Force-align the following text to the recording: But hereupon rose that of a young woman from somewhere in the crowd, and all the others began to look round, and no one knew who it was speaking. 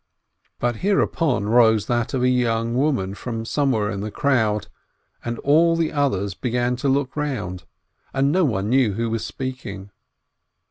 But 0.59 0.77
hereupon 0.77 1.45
rose 1.47 1.85
that 1.85 2.15
of 2.15 2.23
a 2.23 2.27
young 2.29 2.73
woman 2.73 3.13
from 3.13 3.45
somewhere 3.45 3.91
in 3.91 3.99
the 3.99 4.09
crowd, 4.09 4.65
and 5.23 5.37
all 5.37 5.75
the 5.75 5.91
others 5.91 6.33
began 6.33 6.75
to 6.77 6.89
look 6.89 7.15
round, 7.15 7.65
and 8.11 8.31
no 8.31 8.43
one 8.43 8.67
knew 8.67 8.93
who 8.93 9.05
it 9.05 9.09
was 9.09 9.23
speaking. 9.23 9.91